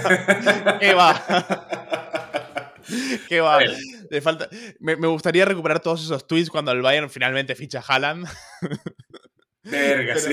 [0.79, 1.21] ¿Qué va.
[3.29, 3.59] ¿Qué va.
[4.23, 4.49] falta...
[4.79, 8.29] me, gustaría recuperar todos esos tweets cuando el Bayern finalmente ficha a Haaland.
[9.65, 10.31] Verga, sí.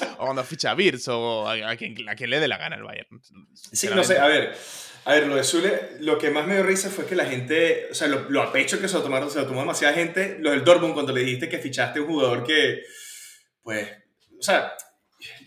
[0.18, 3.20] o cuando ficha a Birz o a, quien, le dé la gana el Bayern.
[3.54, 4.54] Sí, no sé, a ver.
[5.04, 7.88] A ver, lo de Zule, lo que más me dio risa fue que la gente,
[7.90, 10.36] o sea, lo, lo a pecho que se lo tomaron, se lo tomó demasiada gente.
[10.38, 12.82] Lo del Dortmund, cuando le dijiste que fichaste un jugador que,
[13.62, 13.88] pues,
[14.38, 14.74] o sea,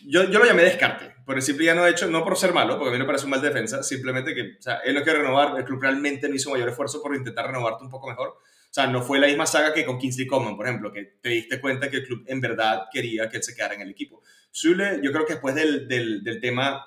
[0.05, 2.53] yo, yo lo llamé descarte, por el simple ya no he hecho, no por ser
[2.53, 5.03] malo, porque a mí me parece un mal defensa, simplemente que, o sea, él no
[5.03, 8.37] quiere renovar, el club realmente no hizo mayor esfuerzo por intentar renovarte un poco mejor.
[8.75, 11.29] O sea, no fue la misma saga que con Kingsley Coman, por ejemplo, que te
[11.29, 14.21] diste cuenta que el club en verdad quería que él se quedara en el equipo.
[14.53, 16.85] Zule, yo creo que después del, del, del tema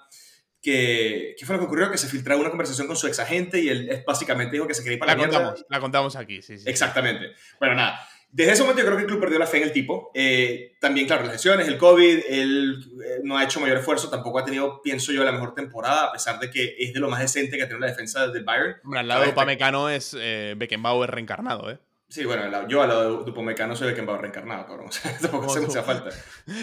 [0.60, 1.90] que, ¿qué fue lo que ocurrió?
[1.90, 4.82] Que se filtraba una conversación con su ex agente y él básicamente dijo que se
[4.82, 6.68] quería ir para la, la contamos, La contamos aquí, sí, sí.
[6.68, 7.32] Exactamente.
[7.58, 7.98] Bueno, nada.
[8.30, 10.10] Desde ese momento yo creo que el club perdió la fe en el tipo.
[10.14, 14.38] Eh, también, claro, las lesiones, el COVID, él eh, no ha hecho mayor esfuerzo, tampoco
[14.38, 17.20] ha tenido, pienso yo, la mejor temporada, a pesar de que es de lo más
[17.20, 18.76] decente que ha tenido la defensa del Bayern.
[18.84, 21.78] Bueno, al lado de Upamecano es eh, Beckenbauer reencarnado, ¿eh?
[22.10, 24.88] Sí, bueno, yo al lado de Upamecano soy Beckenbauer reencarnado, cabrón.
[24.88, 26.10] O sea, tampoco hace mucha falta.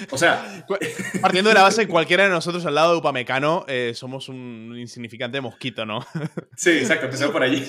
[0.10, 0.66] O sea...
[1.22, 5.40] Partiendo de la base, cualquiera de nosotros al lado de Upamecano eh, somos un insignificante
[5.42, 6.06] mosquito, ¿no?
[6.56, 7.64] sí, exacto, empezamos por allí.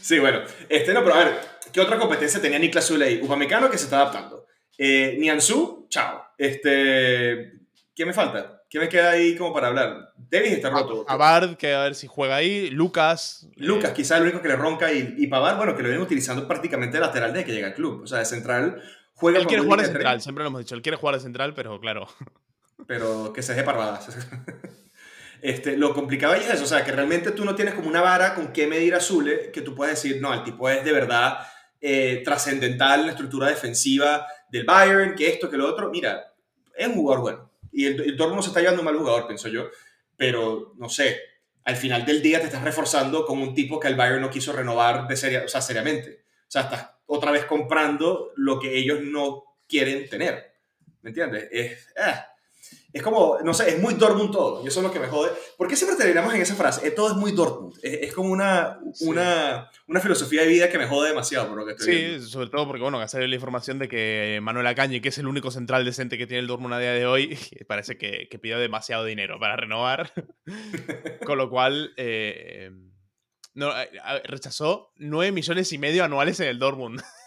[0.00, 0.40] sí, bueno.
[0.68, 1.38] Este, no, pero a ver,
[1.74, 3.20] ¿qué otra competencia tenía Niklas Zuley?
[3.20, 4.46] Upamecano que se está adaptando.
[4.78, 6.24] Eh, Nianzú, chao.
[6.38, 7.52] Este,
[7.94, 8.62] ¿Qué me falta?
[8.70, 10.12] ¿Qué me queda ahí como para hablar?
[10.16, 11.04] Davis está roto.
[11.04, 12.70] Pavard, que a ver si juega ahí.
[12.70, 13.48] Lucas.
[13.56, 14.92] Lucas, eh, quizá el único que le ronca.
[14.92, 17.74] Y, y Pavard, bueno, que lo vienen utilizando prácticamente de lateral desde que llega al
[17.74, 18.02] club.
[18.02, 18.80] O sea, de central
[19.14, 20.76] juega Él quiere jugar de central, siempre lo hemos dicho.
[20.76, 22.06] Él quiere jugar de central, pero claro.
[22.86, 24.08] Pero que se deje parvadas.
[25.44, 28.00] Este, lo complicado ahí es eso, o sea, que realmente tú no tienes como una
[28.00, 30.90] vara con qué medir a Zule, que tú puedes decir, no, el tipo es de
[30.90, 31.36] verdad
[31.86, 35.90] eh, trascendental en la estructura defensiva del Bayern, que esto, que lo otro.
[35.90, 36.32] Mira,
[36.74, 37.50] es un jugador bueno.
[37.72, 39.68] Y el, el Dortmund se está llevando un mal jugador, pienso yo.
[40.16, 41.20] Pero, no sé,
[41.64, 44.54] al final del día te estás reforzando con un tipo que el Bayern no quiso
[44.54, 46.24] renovar de seria, o sea, seriamente.
[46.48, 50.54] O sea, estás otra vez comprando lo que ellos no quieren tener.
[51.02, 51.48] ¿Me entiendes?
[51.52, 52.14] Es, eh,
[52.92, 54.64] es como, no sé, es muy Dortmund todo.
[54.64, 55.32] Y eso es lo que me jode.
[55.56, 56.86] ¿Por qué siempre terminamos en esa frase?
[56.86, 57.74] Eh, todo es muy Dortmund.
[57.82, 61.72] Es, como una, una, una, filosofía de vida que me jode demasiado por lo que
[61.72, 65.08] estoy Sí, sobre todo porque, bueno, que salido la información de que Manuel Acañi, que
[65.08, 67.36] es el único central decente que tiene el Dortmund a día de hoy,
[67.68, 70.12] parece que, que pidió demasiado dinero para renovar.
[71.26, 72.70] Con lo cual, eh,
[73.54, 73.72] no,
[74.24, 77.00] rechazó 9 millones y medio anuales en el Dortmund.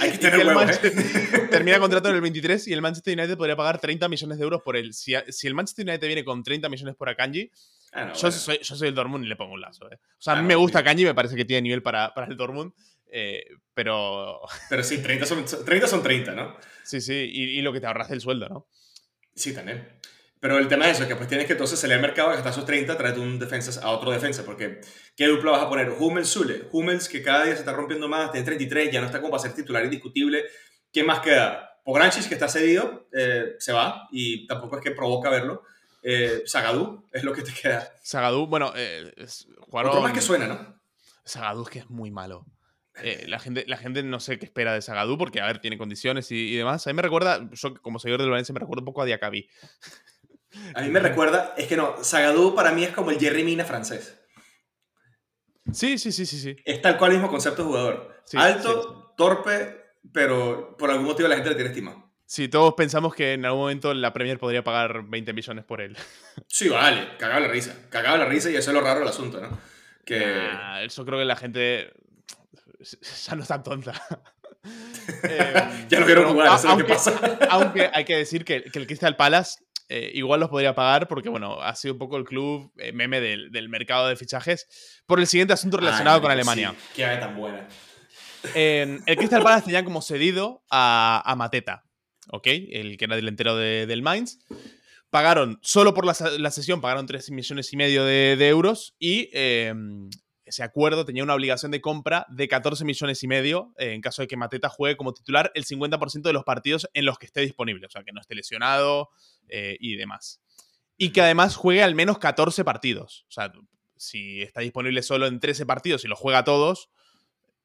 [0.00, 1.48] Hay que tener huevos, ¿eh?
[1.50, 4.62] Termina contrato en el 23 y el Manchester United podría pagar 30 millones de euros
[4.62, 4.94] por él.
[4.94, 7.50] Si, si el Manchester United viene con 30 millones por Akanji,
[7.92, 9.90] ah, yo, soy, yo soy el Dortmund y le pongo un lazo.
[9.90, 9.98] ¿eh?
[10.18, 12.26] O sea, a mí ah, me gusta Akanji, me parece que tiene nivel para, para
[12.26, 12.72] el Dortmund,
[13.10, 14.40] eh, pero...
[14.68, 16.56] Pero sí, 30 son, 30 son 30, ¿no?
[16.84, 18.66] Sí, sí, y, y lo que te ahorras el sueldo, ¿no?
[19.34, 19.88] Sí, también.
[20.42, 22.66] Pero el tema es eso, que pues tienes que entonces salir al mercado, gastar esos
[22.66, 24.80] 30, traerte un defensa a otro defensa, porque
[25.16, 25.94] ¿qué dupla vas a poner?
[25.96, 26.64] Hummels, Zule.
[26.72, 29.44] Hummels que cada día se está rompiendo más, tiene 33, ya no está como para
[29.44, 30.42] ser titular indiscutible.
[30.92, 31.78] ¿Quién más queda?
[31.84, 35.62] Pogranchis, que está cedido, eh, se va y tampoco es que provoca verlo.
[36.02, 37.92] Eh, Sagadú es lo que te queda.
[38.02, 39.14] Sagadú, bueno, eh,
[39.70, 40.82] Otro más que suena, ¿no?
[41.24, 42.46] Sagadú es que es muy malo.
[42.96, 45.78] Eh, la, gente, la gente no sé qué espera de Sagadú porque, a ver, tiene
[45.78, 46.84] condiciones y, y, demás.
[46.84, 49.48] A mí me recuerda, yo como seguidor del Valencia, me recuerda un poco a Diacabí.
[50.74, 53.64] A mí me recuerda, es que no, Sagadú para mí es como el Jerry Mina
[53.64, 54.18] francés.
[55.72, 56.56] Sí, sí, sí, sí, sí.
[56.64, 58.22] Es tal cual el mismo concepto de jugador.
[58.34, 62.12] Alto, torpe, pero por algún motivo la gente le tiene estima.
[62.26, 65.96] Sí, todos pensamos que en algún momento la Premier podría pagar 20 millones por él.
[66.48, 67.74] Sí, vale, cagaba la risa.
[67.90, 69.58] Cagaba la risa y eso es lo raro del asunto, ¿no?
[70.04, 70.48] Que...
[70.82, 71.92] eso creo que la gente
[73.26, 73.92] ya no es tan tonta.
[75.88, 77.38] ya lo vieron jugar, eso es lo que pasa.
[77.50, 79.60] aunque hay que decir que, que el Crystal Palace
[79.94, 83.20] eh, igual los podría pagar porque, bueno, ha sido un poco el club eh, meme
[83.20, 86.74] del, mercado de fichajes por el siguiente asunto relacionado con Alemania.
[86.96, 87.68] qué tan buena.
[88.54, 91.84] el Crystal Palace tenía como cedido a, Mateta,
[92.30, 92.46] ¿ok?
[92.46, 94.38] El que era delantero de, del Mainz.
[95.10, 96.14] Pagaron, solo por la,
[96.50, 99.74] sesión, pagaron 3 millones y medio de, euros y eh,
[100.52, 104.28] ese acuerdo tenía una obligación de compra de 14 millones y medio en caso de
[104.28, 107.86] que Mateta juegue como titular el 50% de los partidos en los que esté disponible,
[107.86, 109.10] o sea, que no esté lesionado
[109.48, 110.40] y demás.
[110.96, 113.24] Y que además juegue al menos 14 partidos.
[113.28, 113.52] O sea,
[113.96, 116.90] si está disponible solo en 13 partidos y lo juega todos,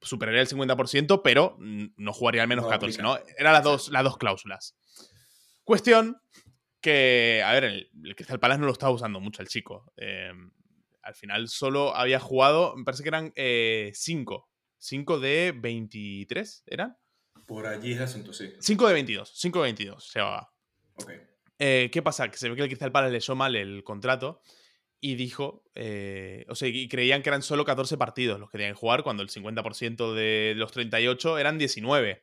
[0.01, 3.17] superaría el 50%, pero no jugaría al menos 14, ¿no?
[3.37, 4.75] Eran las dos, las dos cláusulas.
[5.63, 6.21] Cuestión
[6.81, 9.91] que, a ver, el, el Crystal Palace no lo estaba usando mucho el chico.
[9.97, 10.51] Em,
[11.07, 13.35] al final solo había jugado, me parece que eran 5.
[13.37, 13.91] Eh,
[14.79, 16.97] 5 de 23, ¿eran?
[17.45, 18.51] Por allí es asunto, sí.
[18.59, 20.53] 5 de 22, 5 de 22 se va.
[20.95, 21.11] Ok.
[21.59, 22.29] Eh, ¿Qué pasa?
[22.29, 24.41] Que se ve que el Crystal Palace le echó mal el contrato
[24.99, 28.73] y dijo, eh, o sea, y creían que eran solo 14 partidos los que tenían
[28.73, 32.21] que jugar, cuando el 50% de los 38 eran 19.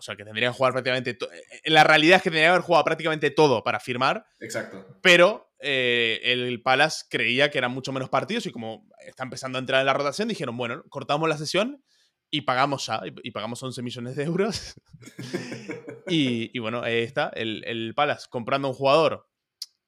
[0.00, 1.10] O sea, que tendrían que jugar prácticamente.
[1.10, 4.26] Eh, la realidad es que tendrían que haber jugado prácticamente todo para firmar.
[4.40, 4.98] Exacto.
[5.02, 9.80] Pero el Palace creía que eran mucho menos partidos y como está empezando a entrar
[9.80, 11.84] en la rotación, dijeron, bueno, cortamos la sesión
[12.30, 14.74] y pagamos ya, y, pagamos 11 millones de euros.
[16.06, 19.28] y, bueno, ahí está, el, el Palace comprando un jugador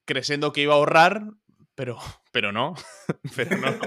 [0.05, 1.22] creyendo que iba a ahorrar,
[1.75, 1.98] pero,
[2.33, 2.75] pero no,
[3.37, 3.79] pero no.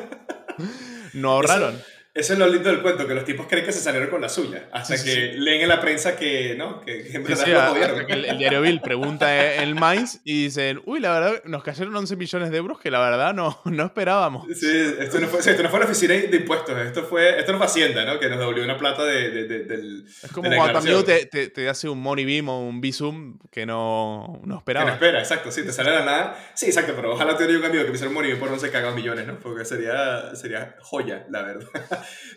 [1.14, 1.76] No ahorraron.
[1.76, 4.30] Eso es lo lindo del cuento, que los tipos creen que se salieron con la
[4.30, 4.70] suya.
[4.72, 6.80] Hasta que leen en la prensa que, ¿no?
[6.80, 7.76] Que, en verdad
[8.08, 12.52] el, diario Bill pregunta en Mainz y dicen, uy, la verdad, nos cayeron 11 millones
[12.52, 14.48] de euros que la verdad no, no esperábamos.
[14.58, 17.58] Sí, esto no, fue, esto no fue la oficina de impuestos, esto, fue, esto no
[17.58, 18.18] fue Hacienda, ¿no?
[18.18, 20.06] Que nos devolvió una plata de, de, del.
[20.24, 23.66] Es como cuando también te, te, te, hace un money beam o un bisum que
[23.66, 24.86] no, no esperaba.
[24.86, 26.52] Que no espera, exacto, sí, te sale la nada.
[26.54, 28.58] Sí, exacto, pero ojalá tuviera un amigo que me hiciera un money beam por no
[28.58, 29.38] se cagan millones, ¿no?
[29.40, 31.68] Porque sería, sería joya, la verdad.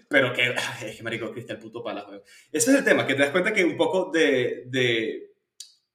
[0.09, 0.55] Pero que,
[0.87, 2.07] es que marico, Cristal puto pala,
[2.53, 5.33] Ese es el tema, que te das cuenta que un poco de, de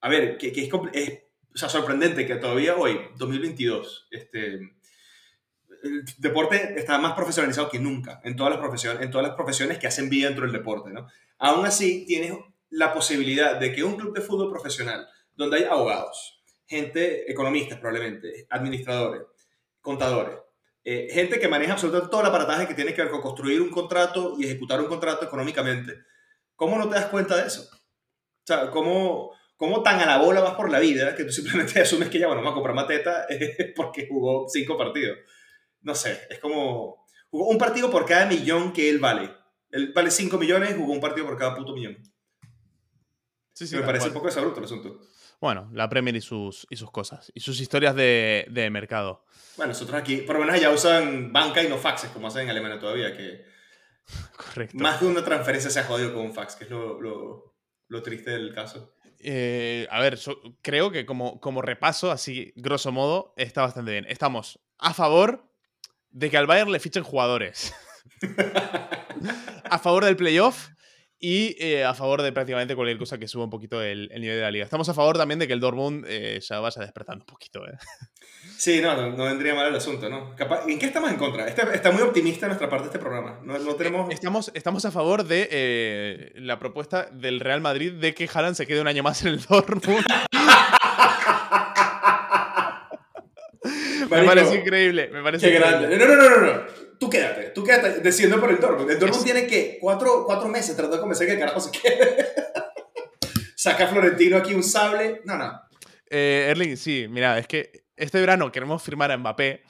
[0.01, 4.59] a ver, que, que es, es o sea, sorprendente que todavía hoy, 2022, este,
[5.83, 9.77] el deporte está más profesionalizado que nunca en todas las profesiones, en todas las profesiones
[9.77, 11.07] que hacen vida dentro del deporte, ¿no?
[11.37, 12.33] Aún así, tienes
[12.69, 18.47] la posibilidad de que un club de fútbol profesional, donde hay abogados, gente, economistas probablemente,
[18.49, 19.23] administradores,
[19.81, 20.37] contadores,
[20.83, 23.69] eh, gente que maneja absolutamente todo el aparataje que tiene que ver con construir un
[23.69, 26.03] contrato y ejecutar un contrato económicamente.
[26.55, 27.69] ¿Cómo no te das cuenta de eso?
[27.71, 31.79] O sea, ¿cómo, cómo tan a la bola vas por la vida que tú simplemente
[31.81, 33.25] asumes que ya, bueno, vamos a comprar mateta
[33.75, 35.17] porque jugó cinco partidos?
[35.81, 37.03] No sé, es como...
[37.29, 39.31] Jugó un partido por cada millón que él vale.
[39.73, 41.97] Él vale 5 millones, jugó un partido por cada puto millón.
[43.53, 45.01] Sí, sí, me parece un poco desabruto el asunto.
[45.43, 47.29] Bueno, la Premier y sus, y sus cosas.
[47.35, 49.25] Y sus historias de, de mercado.
[49.57, 52.51] Bueno, nosotros aquí, por lo menos ya usan banca y no faxes, como hacen en
[52.51, 53.43] Alemania todavía, que
[54.37, 54.77] Correcto.
[54.77, 57.57] más de una transferencia se ha jodido con un fax, que es lo, lo,
[57.89, 58.95] lo triste del caso.
[59.19, 60.17] Eh, a ver,
[60.61, 64.05] creo que como, como repaso, así grosso modo, está bastante bien.
[64.07, 65.51] Estamos a favor
[66.09, 67.75] de que al Bayern le fichen jugadores.
[69.69, 70.69] a favor del playoff
[71.23, 74.41] y eh, a favor de prácticamente cualquier cosa que suba un poquito el, nivel de
[74.41, 74.65] la liga.
[74.65, 77.65] Estamos a favor también de que el Dortmund eh, ya vaya despertando un poquito.
[77.65, 77.77] ¿eh?
[78.57, 80.35] Sí, no, no, vendría mal el asunto, ¿no?
[80.67, 81.47] ¿En qué estamos en contra?
[81.47, 83.39] Está, está muy optimista nuestra parte de este programa.
[83.43, 84.11] No, no tenemos...
[84.13, 88.81] Estamos, estamos a favor de la propuesta del Real Madrid de que Haaland se quede
[88.81, 90.05] un año más en el Dortmund.
[94.13, 95.97] Me parece increíble, me parece Qué grande.
[95.97, 96.61] No, no, no, no, no.
[96.99, 98.89] Tú quédate, tú quédate desciendo por el Dortmund.
[98.91, 102.27] El Dortmund tiene que cuatro, cuatro meses tratando de convencer que el carajo se quede.
[103.55, 105.21] Saca Florentino aquí un sable.
[105.25, 105.59] No, no.
[106.09, 109.63] Eh, Erling, sí, mira, es que este verano queremos firmar a Mbappé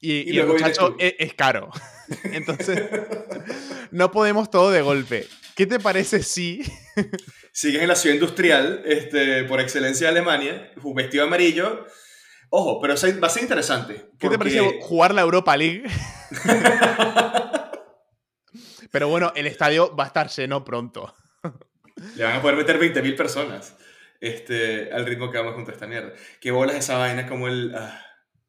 [0.00, 1.70] y, y, el muchacho es, es, caro.
[2.24, 2.82] Entonces,
[3.90, 5.26] no podemos todo de golpe.
[5.56, 6.62] ¿Qué te parece si...
[7.52, 11.86] Sigues en la ciudad industrial, este, por excelencia de Alemania, vestido amarillo,
[12.50, 14.10] Ojo, pero va a ser interesante.
[14.18, 15.84] ¿Qué te parece jugar la Europa League?
[18.90, 21.14] pero bueno, el estadio va a estar lleno pronto.
[22.14, 23.76] Le van a poder meter 20.000 personas
[24.20, 26.12] este, al ritmo que vamos junto a esta mierda.
[26.40, 27.74] Qué bolas esa vaina como el...
[27.74, 28.00] Ah,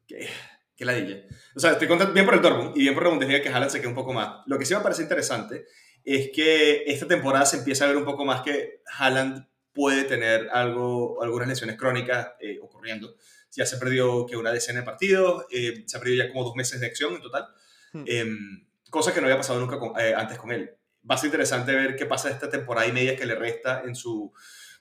[0.06, 0.28] qué,
[0.76, 1.24] qué ladilla.
[1.56, 3.70] O sea, estoy contento bien por el Dortmund y bien por la Bundesliga que Haaland
[3.70, 4.42] se quede un poco más.
[4.46, 5.66] Lo que sí me parece interesante
[6.04, 10.48] es que esta temporada se empieza a ver un poco más que Haaland puede tener
[10.50, 13.14] algo, algunas lesiones crónicas eh, ocurriendo
[13.52, 16.54] ya se perdió que una decena de partidos, eh, se ha perdido ya como dos
[16.54, 17.48] meses de acción en total,
[17.92, 18.04] hmm.
[18.06, 20.70] em, cosa que no había pasado nunca eh, antes con él.
[21.08, 23.94] Va a ser interesante ver qué pasa esta temporada y media que le resta en
[23.94, 24.32] su,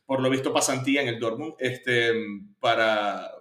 [0.06, 2.14] por lo visto, pasantía en el Dortmund, este,
[2.60, 3.32] para,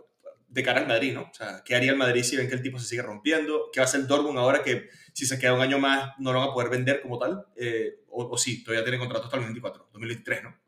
[0.49, 1.23] de cara al Madrid, ¿no?
[1.23, 3.71] O sea, ¿qué haría el Madrid si ven que el tipo se sigue rompiendo?
[3.73, 6.33] ¿Qué va a hacer el Dortmund ahora que si se queda un año más no
[6.33, 7.47] lo van a poder vender como tal?
[7.57, 10.66] Eh, o, o, sí, todavía tiene contrato hasta el 2024, 2023, ¿no?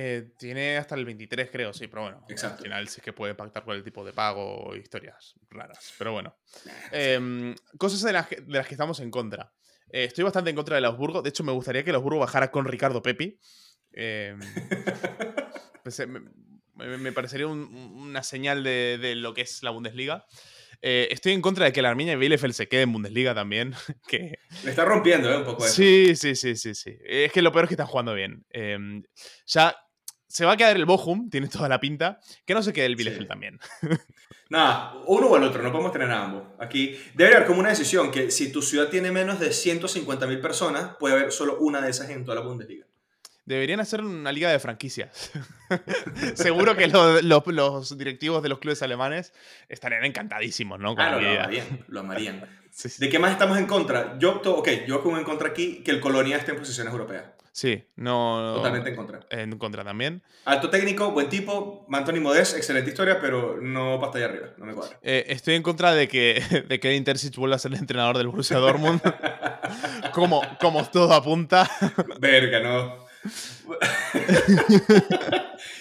[0.00, 2.24] Eh, tiene hasta el 23, creo, sí, pero bueno.
[2.28, 2.58] Exacto.
[2.58, 5.92] Al final sí que puede pactar con el tipo de pago o historias raras.
[5.98, 6.36] Pero bueno.
[6.92, 9.52] Em, cosas de las, que, de las que estamos en contra.
[9.90, 11.24] Eh, estoy bastante en contra de los Burgos.
[11.24, 13.40] De hecho, me gustaría que los Burgos bajara con Ricardo Pepi.
[13.92, 14.38] Em,
[15.82, 17.64] pues, me, me- parecería un-
[17.96, 20.26] una señal de, de lo que es la Bundesliga.
[20.80, 23.74] Eh, estoy en contra de que la Arminia y Bielefeld se quede en Bundesliga también.
[24.06, 25.38] que, Le está rompiendo, ¿eh?
[25.38, 25.74] Un poco eso.
[25.74, 26.96] Sí, sí, sí, sí, sí.
[27.04, 28.46] Es que lo peor es que están jugando bien.
[28.50, 28.78] Eh,
[29.46, 29.76] ya
[30.28, 32.20] se va a quedar el Bochum, tiene toda la pinta.
[32.44, 33.28] Que no se quede el Bielefeld Sí.
[33.28, 33.58] también.
[34.50, 36.44] Nada, uno o el otro, no podemos tener a ambos.
[36.58, 40.96] Aquí debe haber como una decisión que si tu ciudad tiene menos de 150.000 personas,
[40.98, 42.86] puede haber solo una de esas en toda la Bundesliga.
[43.44, 45.30] Deberían hacer una liga de franquicias.
[46.34, 49.32] Seguro que lo- lo- los directivos de los clubes alemanes
[49.68, 50.94] estarían encantadísimos, ¿no?
[50.94, 52.46] Con Ah, no, lo amarían, lo amarían.
[52.70, 53.00] Sí, sí.
[53.00, 54.16] ¿De qué más estamos en contra?
[54.20, 57.24] Yo, ok, yo como en contra aquí que el Colonia esté en posiciones europeas.
[57.52, 58.52] Sí, no.
[58.56, 59.20] Totalmente en contra.
[59.30, 60.22] En contra también.
[60.44, 64.74] Alto técnico, buen tipo, Anthony Modest, excelente historia, pero no para allá arriba, no me
[64.74, 64.98] cuadra.
[65.02, 68.28] Eh, estoy en contra de que, de que Intercic vuelva a ser el entrenador del
[68.28, 69.00] Borussia Dortmund.
[70.12, 71.68] como, como todo apunta.
[72.20, 73.08] Verga, no.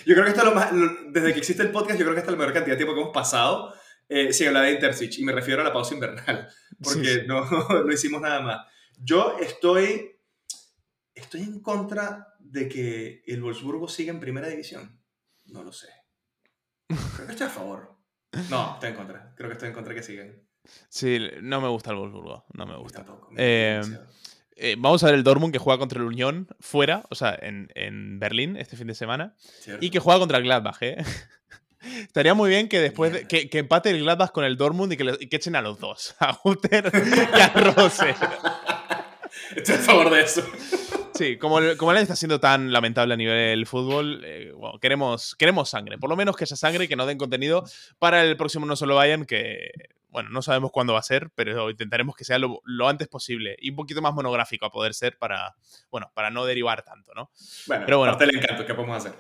[0.05, 0.71] yo creo que esto es lo más.
[0.71, 2.77] lo- desde que existe el podcast, yo creo que esta es la mayor cantidad de
[2.77, 3.73] tiempo que hemos pasado
[4.09, 5.19] eh, sin hablar de Interstitch.
[5.19, 6.47] Y me refiero a la pausa invernal.
[6.81, 7.27] Porque Sí, sí.
[7.27, 7.45] No,
[7.85, 8.65] no hicimos nada más.
[9.01, 10.16] Yo estoy.
[11.17, 15.01] Estoy en contra de que el Wolfsburgo siga en primera división.
[15.45, 15.87] No lo sé.
[16.87, 17.97] Creo que estoy a favor.
[18.49, 19.33] No, estoy en contra.
[19.35, 20.41] Creo que estoy en contra que sigan.
[20.89, 22.45] Sí, no me gusta el Wolfsburgo.
[22.53, 23.03] No me gusta.
[23.05, 23.31] tampoco.
[23.31, 23.37] me
[23.77, 23.81] Eh.
[24.59, 27.69] Eh, vamos a ver el Dortmund que juega contra el Unión fuera, o sea, en,
[27.75, 29.35] en Berlín este fin de semana.
[29.37, 29.85] Cierto.
[29.85, 30.97] Y que juega contra el Gladbach, ¿eh?
[32.01, 34.97] Estaría muy bien que después de- que, que empate el Gladbach con el Dortmund y
[34.97, 38.15] que, le- y que echen a los dos, a Guter y a Rose.
[39.55, 40.43] Estoy a favor de eso.
[41.17, 44.51] Sí, como, el- como el año está siendo tan lamentable a nivel del fútbol, eh,
[44.55, 45.97] bueno, queremos, queremos sangre.
[45.97, 47.63] Por lo menos que haya sangre y que nos den contenido
[47.99, 49.71] para el próximo No Solo Vayan, que,
[50.09, 53.55] bueno, no sabemos cuándo va a ser, pero intentaremos que sea lo, lo antes posible
[53.59, 55.55] y un poquito más monográfico a poder ser para,
[55.91, 57.29] bueno, para no derivar tanto, ¿no?
[57.67, 58.13] Bueno, Pero bueno.
[58.13, 58.65] parte del encanto.
[58.65, 59.13] ¿Qué podemos hacer?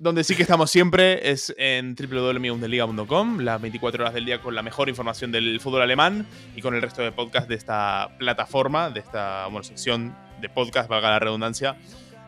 [0.00, 4.62] Donde sí que estamos siempre es en www.bundesliga.com, las 24 horas del día con la
[4.62, 9.00] mejor información del fútbol alemán y con el resto de podcast de esta plataforma, de
[9.00, 11.76] esta bueno, sección de podcast, valga la redundancia,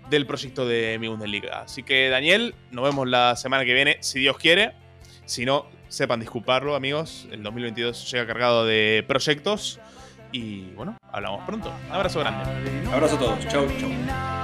[0.09, 1.63] del proyecto de mi Bundesliga.
[1.63, 4.73] Así que, Daniel, nos vemos la semana que viene, si Dios quiere.
[5.25, 7.29] Si no, sepan disculparlo, amigos.
[7.31, 9.79] El 2022 llega cargado de proyectos.
[10.33, 11.73] Y bueno, hablamos pronto.
[11.89, 12.89] Un abrazo grande.
[12.93, 13.49] Abrazo a todos.
[13.49, 14.40] Chau, chau.